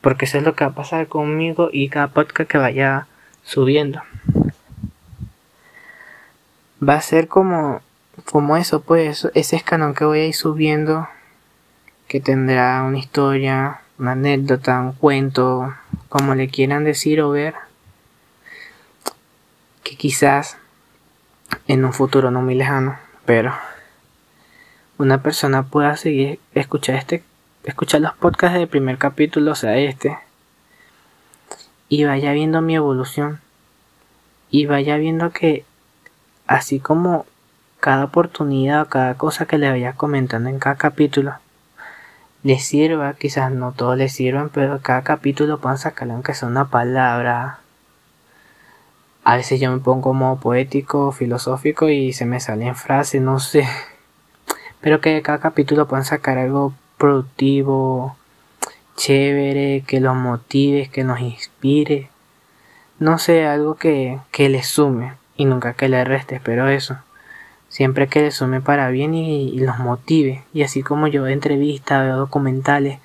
Porque 0.00 0.24
eso 0.24 0.38
es 0.38 0.44
lo 0.44 0.54
que 0.54 0.64
va 0.64 0.70
a 0.70 0.74
pasar 0.74 1.08
conmigo 1.08 1.70
y 1.72 1.88
cada 1.88 2.08
podcast 2.08 2.50
que 2.50 2.58
vaya 2.58 3.06
subiendo. 3.42 4.02
Va 6.86 6.94
a 6.94 7.00
ser 7.00 7.28
como 7.28 7.80
como 8.24 8.56
eso, 8.56 8.80
pues, 8.80 9.28
ese 9.34 9.56
escalón 9.56 9.94
que 9.94 10.04
voy 10.04 10.20
a 10.20 10.26
ir 10.26 10.34
subiendo, 10.34 11.08
que 12.08 12.20
tendrá 12.20 12.82
una 12.82 12.98
historia, 12.98 13.80
una 13.98 14.12
anécdota, 14.12 14.80
un 14.80 14.92
cuento, 14.92 15.74
como 16.08 16.34
le 16.34 16.48
quieran 16.48 16.84
decir 16.84 17.20
o 17.20 17.30
ver, 17.30 17.54
que 19.82 19.96
quizás 19.96 20.56
en 21.68 21.84
un 21.84 21.92
futuro 21.92 22.30
no 22.30 22.40
muy 22.42 22.54
lejano, 22.54 22.98
pero 23.24 23.54
una 24.98 25.22
persona 25.22 25.64
pueda 25.64 25.96
seguir 25.96 26.40
escuchar 26.54 26.96
este, 26.96 27.22
escuchar 27.64 28.00
los 28.00 28.14
podcasts 28.14 28.58
del 28.58 28.68
primer 28.68 28.98
capítulo, 28.98 29.52
o 29.52 29.54
sea, 29.54 29.76
este, 29.76 30.18
y 31.88 32.04
vaya 32.04 32.32
viendo 32.32 32.62
mi 32.62 32.76
evolución, 32.76 33.40
y 34.50 34.66
vaya 34.66 34.96
viendo 34.96 35.30
que 35.30 35.64
así 36.46 36.80
como 36.80 37.26
cada 37.80 38.04
oportunidad, 38.04 38.88
cada 38.88 39.14
cosa 39.14 39.46
que 39.46 39.58
le 39.58 39.70
vaya 39.70 39.94
comentando 39.94 40.48
en 40.48 40.58
cada 40.58 40.76
capítulo 40.76 41.34
le 42.46 42.60
sirva, 42.60 43.14
quizás 43.14 43.50
no 43.50 43.72
todos 43.72 43.96
le 43.96 44.08
sirvan, 44.08 44.50
pero 44.50 44.78
cada 44.80 45.02
capítulo 45.02 45.58
puedan 45.58 45.78
sacarle 45.78 46.14
aunque 46.14 46.32
sea 46.32 46.48
una 46.48 46.68
palabra. 46.68 47.58
A 49.24 49.36
veces 49.36 49.58
yo 49.58 49.72
me 49.72 49.80
pongo 49.80 50.02
como 50.02 50.38
poético, 50.38 51.10
filosófico 51.10 51.88
y 51.88 52.12
se 52.12 52.24
me 52.24 52.38
salen 52.38 52.76
frases, 52.76 53.20
no 53.20 53.40
sé. 53.40 53.66
Pero 54.80 55.00
que 55.00 55.22
cada 55.22 55.40
capítulo 55.40 55.86
puedan 55.86 56.04
sacar 56.04 56.38
algo 56.38 56.72
productivo, 56.98 58.16
chévere, 58.96 59.84
que 59.86 60.00
los 60.00 60.16
motive, 60.16 60.88
que 60.92 61.04
nos 61.04 61.20
inspire. 61.20 62.10
No 62.98 63.18
sé, 63.18 63.46
algo 63.46 63.74
que, 63.76 64.18
que 64.30 64.62
sume 64.62 65.14
y 65.36 65.44
nunca 65.44 65.74
que 65.74 65.88
le 65.88 66.04
reste, 66.04 66.40
pero 66.42 66.68
eso 66.68 66.98
siempre 67.68 68.08
que 68.08 68.22
le 68.22 68.30
sume 68.30 68.60
para 68.60 68.88
bien 68.90 69.14
y, 69.14 69.58
los 69.58 69.78
motive. 69.78 70.44
Y 70.52 70.62
así 70.62 70.82
como 70.82 71.06
yo 71.08 71.26
entrevistas, 71.26 72.04
veo 72.04 72.16
documentales 72.16 73.00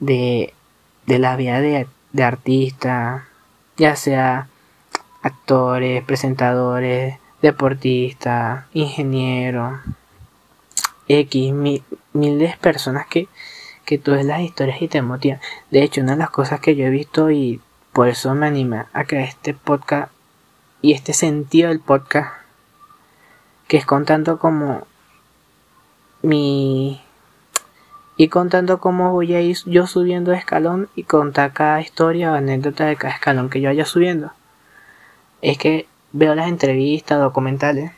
de, 0.00 0.52
de 1.06 1.18
la 1.18 1.36
vida 1.36 1.60
de, 1.60 1.86
de 2.12 2.22
artistas, 2.22 3.22
ya 3.76 3.96
sea 3.96 4.48
actores, 5.22 6.04
presentadores, 6.04 7.18
deportistas, 7.40 8.66
ingenieros, 8.72 9.80
X, 11.08 11.52
mil, 11.52 11.82
miles 12.12 12.50
de 12.52 12.56
personas 12.58 13.06
que, 13.06 13.28
que 13.84 13.98
tú 13.98 14.12
ves 14.12 14.24
las 14.24 14.40
historias 14.40 14.80
y 14.80 14.88
te 14.88 15.02
motivan. 15.02 15.40
De 15.70 15.82
hecho, 15.82 16.00
una 16.00 16.12
de 16.12 16.18
las 16.18 16.30
cosas 16.30 16.60
que 16.60 16.76
yo 16.76 16.86
he 16.86 16.90
visto 16.90 17.30
y 17.30 17.60
por 17.92 18.08
eso 18.08 18.34
me 18.34 18.46
anima 18.46 18.88
a 18.92 19.04
crear 19.04 19.28
este 19.28 19.54
podcast 19.54 20.12
y 20.80 20.92
este 20.92 21.12
sentido 21.12 21.68
del 21.68 21.80
podcast 21.80 22.32
que 23.68 23.76
es 23.76 23.86
contando 23.86 24.38
como 24.38 24.86
mi 26.22 27.00
y 28.16 28.28
contando 28.28 28.78
cómo 28.80 29.12
voy 29.12 29.34
a 29.34 29.40
ir 29.40 29.56
yo 29.66 29.86
subiendo 29.86 30.32
escalón 30.32 30.88
y 30.94 31.04
contar 31.04 31.52
cada 31.52 31.80
historia 31.80 32.32
o 32.32 32.34
anécdota 32.34 32.84
de 32.84 32.96
cada 32.96 33.14
escalón 33.14 33.50
que 33.50 33.60
yo 33.60 33.68
vaya 33.68 33.84
subiendo. 33.84 34.32
Es 35.40 35.58
que 35.58 35.86
veo 36.12 36.34
las 36.34 36.48
entrevistas, 36.48 37.18
documentales 37.18 37.92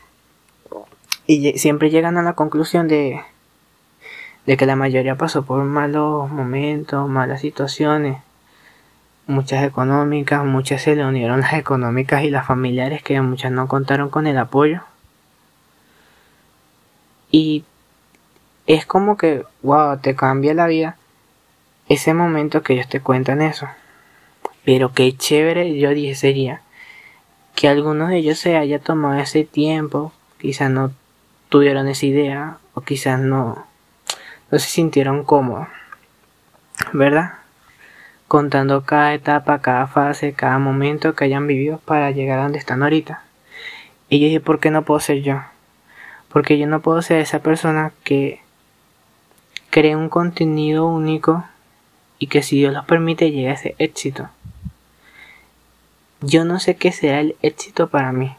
y 1.27 1.57
siempre 1.57 1.89
llegan 1.89 2.17
a 2.17 2.23
la 2.23 2.33
conclusión 2.33 2.87
de, 2.87 3.21
de 4.45 4.57
que 4.57 4.65
la 4.65 4.75
mayoría 4.75 5.15
pasó 5.15 5.43
por 5.43 5.63
malos 5.63 6.29
momentos, 6.29 7.09
malas 7.09 7.41
situaciones, 7.41 8.17
muchas 9.27 9.63
económicas, 9.63 10.43
muchas 10.45 10.81
se 10.83 10.95
le 10.95 11.05
unieron 11.05 11.41
las 11.41 11.53
económicas 11.53 12.23
y 12.23 12.29
las 12.29 12.45
familiares 12.45 13.01
que 13.01 13.19
muchas 13.21 13.51
no 13.51 13.67
contaron 13.67 14.09
con 14.09 14.27
el 14.27 14.37
apoyo 14.37 14.81
y 17.31 17.65
es 18.67 18.85
como 18.85 19.17
que, 19.17 19.43
wow, 19.61 19.97
te 19.97 20.15
cambia 20.15 20.53
la 20.53 20.67
vida 20.67 20.97
ese 21.89 22.13
momento 22.13 22.63
que 22.63 22.73
ellos 22.73 22.87
te 22.87 23.01
cuentan 23.01 23.41
eso. 23.41 23.67
Pero 24.63 24.93
qué 24.93 25.15
chévere, 25.15 25.77
yo 25.77 25.89
dije, 25.89 26.15
sería 26.15 26.61
que 27.53 27.67
algunos 27.67 28.09
de 28.09 28.17
ellos 28.17 28.39
se 28.39 28.55
haya 28.57 28.79
tomado 28.79 29.19
ese 29.19 29.43
tiempo, 29.43 30.13
quizás 30.39 30.71
no 30.71 30.93
tuvieron 31.49 31.87
esa 31.87 32.05
idea, 32.05 32.57
o 32.73 32.81
quizás 32.81 33.19
no, 33.19 33.65
no 34.51 34.59
se 34.59 34.67
sintieron 34.67 35.23
cómodos, 35.23 35.67
¿verdad? 36.93 37.33
Contando 38.27 38.83
cada 38.83 39.13
etapa, 39.13 39.61
cada 39.61 39.87
fase, 39.87 40.33
cada 40.33 40.59
momento 40.59 41.15
que 41.15 41.25
hayan 41.25 41.47
vivido 41.47 41.79
para 41.79 42.11
llegar 42.11 42.39
a 42.39 42.43
donde 42.43 42.59
están 42.59 42.83
ahorita. 42.83 43.21
Y 44.09 44.19
yo 44.19 44.25
dije, 44.25 44.39
¿por 44.39 44.59
qué 44.59 44.71
no 44.71 44.83
puedo 44.83 44.99
ser 44.99 45.21
yo? 45.21 45.41
Porque 46.29 46.57
yo 46.57 46.67
no 46.67 46.81
puedo 46.81 47.01
ser 47.01 47.21
esa 47.21 47.39
persona 47.39 47.91
que 48.03 48.41
cree 49.69 49.95
un 49.95 50.09
contenido 50.09 50.85
único 50.85 51.43
y 52.19 52.27
que 52.27 52.43
si 52.43 52.57
Dios 52.57 52.73
lo 52.73 52.85
permite 52.85 53.31
llegue 53.31 53.49
a 53.49 53.53
ese 53.53 53.75
éxito. 53.77 54.29
Yo 56.21 56.45
no 56.45 56.59
sé 56.59 56.75
qué 56.75 56.91
será 56.91 57.19
el 57.19 57.35
éxito 57.41 57.89
para 57.89 58.11
mí. 58.11 58.35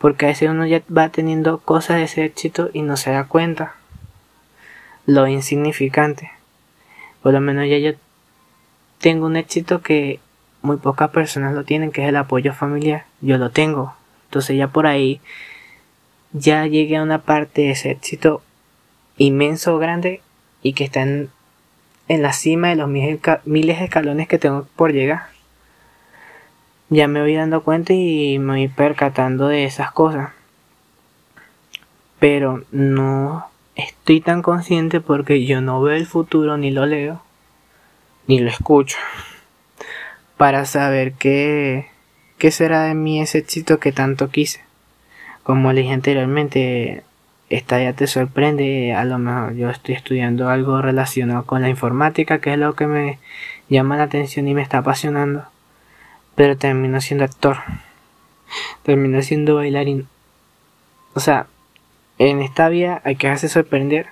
Porque 0.00 0.24
a 0.24 0.28
veces 0.28 0.48
uno 0.48 0.64
ya 0.64 0.80
va 0.96 1.10
teniendo 1.10 1.58
cosas 1.58 1.98
de 1.98 2.04
ese 2.04 2.24
éxito 2.24 2.70
y 2.72 2.80
no 2.80 2.96
se 2.96 3.10
da 3.10 3.24
cuenta. 3.24 3.74
Lo 5.04 5.28
insignificante. 5.28 6.30
Por 7.22 7.34
lo 7.34 7.40
menos 7.42 7.68
ya 7.68 7.76
yo 7.76 7.92
tengo 8.98 9.26
un 9.26 9.36
éxito 9.36 9.82
que 9.82 10.18
muy 10.62 10.78
pocas 10.78 11.10
personas 11.10 11.54
lo 11.54 11.64
tienen, 11.64 11.92
que 11.92 12.02
es 12.02 12.08
el 12.08 12.16
apoyo 12.16 12.54
familiar. 12.54 13.04
Yo 13.20 13.36
lo 13.36 13.50
tengo. 13.50 13.94
Entonces 14.28 14.56
ya 14.56 14.68
por 14.68 14.86
ahí 14.86 15.20
ya 16.32 16.66
llegué 16.66 16.96
a 16.96 17.02
una 17.02 17.18
parte 17.22 17.62
de 17.62 17.72
ese 17.72 17.90
éxito 17.90 18.42
inmenso, 19.18 19.78
grande 19.78 20.22
y 20.62 20.72
que 20.72 20.84
está 20.84 21.02
en, 21.02 21.30
la 22.08 22.32
cima 22.32 22.68
de 22.68 22.76
los 22.76 22.88
miles 22.88 23.78
de 23.78 23.84
escalones 23.84 24.28
que 24.28 24.38
tengo 24.38 24.66
por 24.76 24.92
llegar. 24.92 25.29
Ya 26.90 27.08
me 27.08 27.20
voy 27.20 27.34
dando 27.34 27.62
cuenta 27.62 27.92
y 27.92 28.38
me 28.38 28.52
voy 28.52 28.68
percatando 28.68 29.48
de 29.48 29.64
esas 29.64 29.90
cosas. 29.92 30.30
Pero 32.18 32.64
no 32.70 33.46
estoy 33.74 34.20
tan 34.20 34.42
consciente 34.42 35.00
porque 35.00 35.46
yo 35.46 35.60
no 35.60 35.80
veo 35.80 35.96
el 35.96 36.06
futuro 36.06 36.58
ni 36.58 36.70
lo 36.70 36.84
leo 36.84 37.22
ni 38.30 38.38
lo 38.38 38.48
escucho. 38.48 38.96
Para 40.36 40.64
saber 40.64 41.14
qué, 41.14 41.86
qué 42.38 42.52
será 42.52 42.84
de 42.84 42.94
mí 42.94 43.20
ese 43.20 43.38
éxito 43.38 43.80
que 43.80 43.90
tanto 43.90 44.30
quise. 44.30 44.60
Como 45.42 45.72
le 45.72 45.80
dije 45.80 45.94
anteriormente, 45.94 47.02
esta 47.48 47.82
ya 47.82 47.92
te 47.92 48.06
sorprende, 48.06 48.94
a 48.94 49.04
lo 49.04 49.18
mejor 49.18 49.54
yo 49.56 49.68
estoy 49.68 49.96
estudiando 49.96 50.48
algo 50.48 50.80
relacionado 50.80 51.44
con 51.44 51.62
la 51.62 51.68
informática, 51.68 52.40
que 52.40 52.52
es 52.52 52.58
lo 52.58 52.74
que 52.74 52.86
me 52.86 53.18
llama 53.68 53.96
la 53.96 54.04
atención 54.04 54.46
y 54.46 54.54
me 54.54 54.62
está 54.62 54.78
apasionando, 54.78 55.44
pero 56.40 56.56
termino 56.56 57.02
siendo 57.02 57.26
actor, 57.26 57.58
termino 58.82 59.20
siendo 59.20 59.56
bailarín. 59.56 60.08
O 61.12 61.20
sea, 61.20 61.48
en 62.16 62.40
esta 62.40 62.70
vida 62.70 63.02
hay 63.04 63.16
que 63.16 63.28
hacerse 63.28 63.52
sorprender 63.52 64.06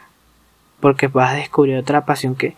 porque 0.79 1.07
vas 1.07 1.33
a 1.33 1.37
descubrir 1.37 1.79
otra 1.79 2.05
pasión 2.05 2.35
que 2.35 2.55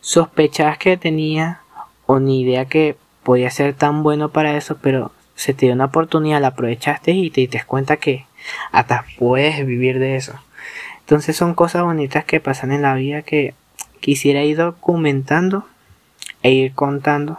sospechabas 0.00 0.78
que 0.78 0.96
tenía 0.96 1.60
o 2.06 2.18
ni 2.18 2.40
idea 2.40 2.64
que 2.64 2.96
podía 3.22 3.52
ser 3.52 3.72
tan 3.72 4.02
bueno 4.02 4.30
para 4.30 4.56
eso, 4.56 4.78
pero 4.82 5.12
se 5.36 5.54
te 5.54 5.66
dio 5.66 5.74
una 5.76 5.84
oportunidad, 5.84 6.40
la 6.40 6.48
aprovechaste 6.48 7.12
y 7.12 7.30
te 7.30 7.42
diste 7.42 7.62
cuenta 7.64 7.98
que 7.98 8.26
hasta 8.72 9.04
puedes 9.16 9.64
vivir 9.64 10.00
de 10.00 10.16
eso. 10.16 10.32
Entonces 10.98 11.36
son 11.36 11.54
cosas 11.54 11.84
bonitas 11.84 12.24
que 12.24 12.40
pasan 12.40 12.72
en 12.72 12.82
la 12.82 12.94
vida 12.94 13.22
que 13.22 13.54
quisiera 14.00 14.42
ir 14.42 14.56
documentando 14.56 15.68
e 16.42 16.50
ir 16.50 16.74
contando 16.74 17.38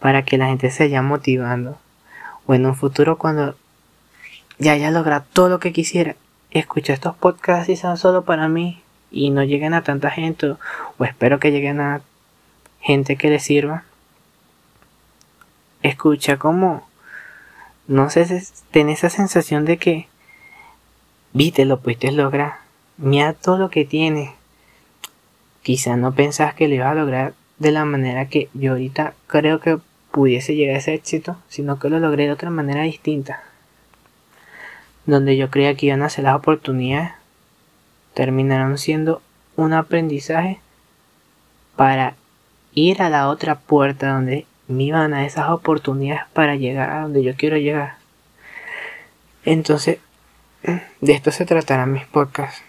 para 0.00 0.24
que 0.24 0.38
la 0.38 0.46
gente 0.46 0.70
se 0.70 0.84
vaya 0.84 1.02
motivando. 1.02 1.78
O 2.46 2.54
en 2.54 2.66
un 2.66 2.74
futuro 2.74 3.18
cuando 3.18 3.56
ya 4.58 4.72
haya 4.72 4.90
logrado 4.90 5.24
todo 5.32 5.48
lo 5.48 5.58
que 5.58 5.72
quisiera, 5.72 6.16
escucha 6.50 6.92
estos 6.92 7.16
podcasts 7.16 7.68
y 7.68 7.76
sean 7.76 7.96
solo 7.96 8.24
para 8.24 8.48
mí 8.48 8.82
y 9.10 9.30
no 9.30 9.42
lleguen 9.44 9.74
a 9.74 9.82
tanta 9.82 10.10
gente 10.10 10.56
o 10.98 11.04
espero 11.04 11.38
que 11.38 11.50
lleguen 11.50 11.80
a 11.80 12.00
gente 12.80 13.16
que 13.16 13.30
les 13.30 13.42
sirva. 13.42 13.84
Escucha 15.82 16.38
como 16.38 16.88
no 17.88 18.10
sé, 18.10 18.26
ten 18.70 18.90
esa 18.90 19.08
sensación 19.08 19.64
de 19.64 19.78
que, 19.78 20.08
viste, 21.32 21.64
lo 21.64 21.80
pudiste 21.80 22.12
lograr. 22.12 22.58
Mira 22.98 23.32
todo 23.32 23.56
lo 23.56 23.70
que 23.70 23.86
tiene. 23.86 24.34
Quizá 25.62 25.96
no 25.96 26.12
pensás 26.12 26.52
que 26.52 26.68
lo 26.68 26.74
ibas 26.74 26.92
a 26.92 26.94
lograr 26.94 27.34
de 27.58 27.72
la 27.72 27.86
manera 27.86 28.28
que 28.28 28.50
yo 28.52 28.72
ahorita 28.72 29.14
creo 29.26 29.60
que 29.60 29.78
pudiese 30.10 30.54
llegar 30.54 30.76
a 30.76 30.78
ese 30.78 30.94
éxito, 30.94 31.36
sino 31.48 31.78
que 31.78 31.88
lo 31.88 32.00
logré 32.00 32.24
de 32.26 32.32
otra 32.32 32.50
manera 32.50 32.82
distinta. 32.82 33.42
Donde 35.06 35.36
yo 35.36 35.50
creía 35.50 35.74
que 35.74 35.86
iban 35.86 36.02
a 36.02 36.08
ser 36.08 36.24
las 36.24 36.36
oportunidades, 36.36 37.12
terminaron 38.14 38.78
siendo 38.78 39.22
un 39.56 39.72
aprendizaje 39.72 40.60
para 41.76 42.14
ir 42.74 43.02
a 43.02 43.10
la 43.10 43.28
otra 43.28 43.58
puerta 43.58 44.12
donde 44.12 44.46
me 44.66 44.84
iban 44.84 45.14
a 45.14 45.24
esas 45.24 45.48
oportunidades 45.50 46.24
para 46.32 46.56
llegar 46.56 46.90
a 46.90 47.02
donde 47.02 47.22
yo 47.22 47.34
quiero 47.36 47.56
llegar. 47.56 47.96
Entonces, 49.44 49.98
de 51.00 51.12
esto 51.12 51.30
se 51.30 51.46
tratará 51.46 51.86
mis 51.86 52.04
podcasts. 52.06 52.62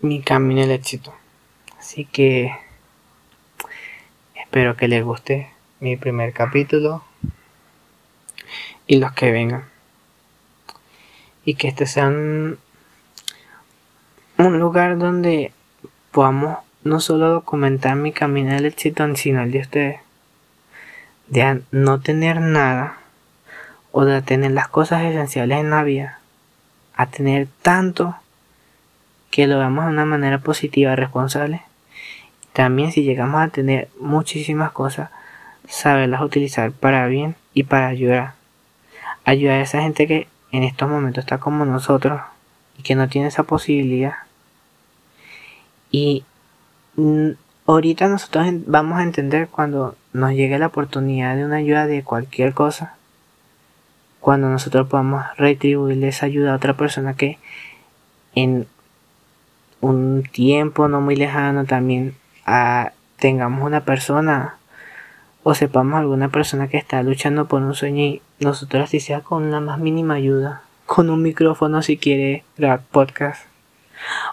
Mi 0.00 0.20
camino 0.20 0.62
al 0.62 0.70
éxito. 0.70 1.14
Así 1.78 2.04
que 2.04 2.52
espero 4.46 4.76
que 4.76 4.86
les 4.86 5.04
guste 5.04 5.50
mi 5.80 5.96
primer 5.96 6.32
capítulo 6.32 7.02
y 8.86 8.98
los 8.98 9.12
que 9.12 9.32
vengan. 9.32 9.64
Y 11.44 11.54
que 11.54 11.66
este 11.66 11.86
sea 11.86 12.06
un 12.06 12.58
lugar 14.38 14.98
donde 14.98 15.52
podamos 16.12 16.58
no 16.84 17.00
solo 17.00 17.28
documentar 17.28 17.96
mi 17.96 18.12
camino 18.12 18.54
del 18.54 18.66
éxito, 18.66 19.04
sino 19.16 19.42
el 19.42 19.50
de 19.50 19.58
ustedes. 19.58 20.00
De 21.26 21.62
no 21.72 22.00
tener 22.00 22.40
nada 22.40 22.98
o 23.90 24.04
de 24.04 24.22
tener 24.22 24.52
las 24.52 24.68
cosas 24.68 25.02
esenciales 25.02 25.58
en 25.58 25.70
la 25.70 25.82
vida, 25.82 26.20
a 26.94 27.06
tener 27.06 27.48
tanto 27.62 28.14
que 29.32 29.48
lo 29.48 29.58
veamos 29.58 29.86
de 29.86 29.90
una 29.90 30.04
manera 30.04 30.38
positiva, 30.38 30.94
responsable. 30.94 31.62
También 32.56 32.90
si 32.90 33.02
llegamos 33.02 33.42
a 33.42 33.48
tener 33.48 33.90
muchísimas 34.00 34.72
cosas, 34.72 35.10
saberlas 35.68 36.22
utilizar 36.22 36.72
para 36.72 37.06
bien 37.06 37.36
y 37.52 37.64
para 37.64 37.88
ayudar. 37.88 38.32
Ayudar 39.26 39.56
a 39.56 39.60
esa 39.60 39.82
gente 39.82 40.06
que 40.06 40.26
en 40.52 40.62
estos 40.62 40.88
momentos 40.88 41.24
está 41.24 41.36
como 41.36 41.66
nosotros 41.66 42.18
y 42.78 42.82
que 42.82 42.94
no 42.94 43.10
tiene 43.10 43.28
esa 43.28 43.42
posibilidad. 43.42 44.14
Y 45.90 46.24
ahorita 47.66 48.08
nosotros 48.08 48.46
vamos 48.64 49.00
a 49.00 49.02
entender 49.02 49.48
cuando 49.48 49.94
nos 50.14 50.30
llegue 50.30 50.58
la 50.58 50.68
oportunidad 50.68 51.36
de 51.36 51.44
una 51.44 51.56
ayuda 51.56 51.86
de 51.86 52.04
cualquier 52.04 52.54
cosa, 52.54 52.94
cuando 54.18 54.48
nosotros 54.48 54.88
podamos 54.88 55.26
retribuirle 55.36 56.08
esa 56.08 56.24
ayuda 56.24 56.54
a 56.54 56.56
otra 56.56 56.74
persona 56.74 57.12
que 57.12 57.38
en 58.34 58.66
un 59.82 60.22
tiempo 60.22 60.88
no 60.88 61.02
muy 61.02 61.16
lejano 61.16 61.66
también 61.66 62.14
ah, 62.46 62.92
tengamos 63.18 63.64
una 63.64 63.82
persona 63.84 64.56
o 65.42 65.54
sepamos 65.54 66.00
alguna 66.00 66.28
persona 66.28 66.68
que 66.68 66.76
está 66.76 67.02
luchando 67.02 67.46
por 67.46 67.62
un 67.62 67.74
sueño 67.74 68.02
y 68.02 68.22
nosotros 68.40 68.84
así 68.84 69.00
sea 69.00 69.20
con 69.20 69.50
la 69.50 69.60
más 69.60 69.78
mínima 69.78 70.14
ayuda, 70.14 70.62
con 70.86 71.10
un 71.10 71.22
micrófono 71.22 71.82
si 71.82 71.98
quiere 71.98 72.44
grabar 72.56 72.80
podcast 72.90 73.44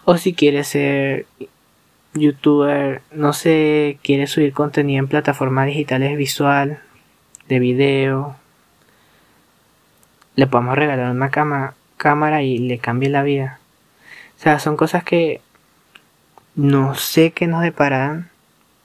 o 0.06 0.17
si 0.17 0.34
quiere 0.34 0.63
ser 0.63 1.26
youtuber, 2.13 3.02
no 3.12 3.34
sé, 3.34 3.97
quiere 4.04 4.28
subir 4.28 4.54
contenido 4.54 4.99
en 4.99 5.08
plataformas 5.08 5.67
digitales 5.67 6.17
visual, 6.17 6.80
de 7.47 7.60
video, 7.60 8.36
le 10.36 10.47
podemos 10.47 10.76
regalar 10.76 11.12
una 11.12 11.30
cámara 11.97 12.41
y 12.41 12.58
le 12.58 12.80
cambie 12.80 13.10
la 13.10 13.23
vida. 13.23 13.60
O 14.38 14.41
sea, 14.41 14.60
son 14.60 14.78
cosas 14.78 15.04
que 15.04 15.41
no 16.55 16.95
sé 16.95 17.31
qué 17.31 17.47
nos 17.47 17.61
depararán, 17.61 18.29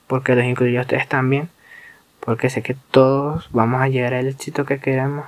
porque 0.07 0.35
los 0.35 0.45
incluyo 0.45 0.79
a 0.79 0.83
ustedes 0.83 1.09
también, 1.09 1.51
porque 2.21 2.51
sé 2.51 2.63
que 2.63 2.77
todos 2.91 3.49
vamos 3.53 3.83
a 3.83 3.89
llegar 3.89 4.15
al 4.15 4.27
éxito 4.27 4.65
que 4.65 4.81
queremos 4.81 5.27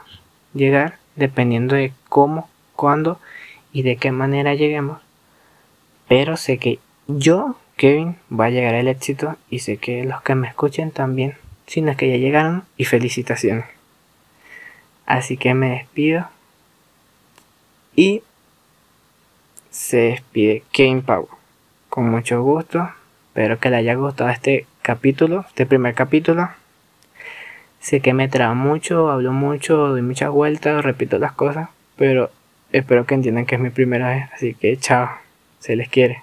llegar, 0.54 0.98
dependiendo 1.16 1.74
de 1.74 1.92
cómo, 2.08 2.48
cuándo 2.76 3.20
y 3.72 3.82
de 3.82 3.96
qué 3.96 4.10
manera 4.12 4.54
lleguemos. 4.54 5.00
Pero 6.08 6.36
sé 6.36 6.58
que 6.58 6.78
yo 7.06 7.56
Kevin 7.76 8.16
va 8.30 8.46
a 8.46 8.50
llegar 8.50 8.74
al 8.74 8.88
éxito 8.88 9.36
y 9.48 9.60
sé 9.60 9.76
que 9.76 10.04
los 10.04 10.22
que 10.22 10.34
me 10.34 10.48
escuchen 10.48 10.90
también, 10.90 11.36
sino 11.66 11.96
que 11.96 12.10
ya 12.10 12.16
llegaron 12.16 12.64
y 12.76 12.84
felicitaciones. 12.84 13.66
Así 15.06 15.36
que 15.36 15.54
me 15.54 15.70
despido 15.70 16.28
y 17.96 18.22
se 19.70 19.96
despide 19.96 20.62
Kevin 20.72 21.02
Pau. 21.02 21.39
Con 21.90 22.08
mucho 22.08 22.40
gusto, 22.44 22.88
espero 23.30 23.58
que 23.58 23.68
le 23.68 23.78
haya 23.78 23.94
gustado 23.94 24.30
este 24.30 24.64
capítulo, 24.80 25.44
este 25.48 25.66
primer 25.66 25.92
capítulo. 25.94 26.48
Sé 27.80 27.98
que 28.00 28.14
me 28.14 28.28
traba 28.28 28.54
mucho, 28.54 29.10
hablo 29.10 29.32
mucho, 29.32 29.88
doy 29.88 30.00
muchas 30.00 30.30
vueltas, 30.30 30.84
repito 30.84 31.18
las 31.18 31.32
cosas, 31.32 31.68
pero 31.96 32.30
espero 32.70 33.06
que 33.06 33.16
entiendan 33.16 33.44
que 33.44 33.56
es 33.56 33.60
mi 33.60 33.70
primera 33.70 34.10
vez, 34.10 34.28
así 34.32 34.54
que 34.54 34.76
chao, 34.76 35.10
se 35.58 35.74
les 35.74 35.88
quiere. 35.88 36.22